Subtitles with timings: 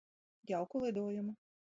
[0.47, 1.33] Jauku lidojumu.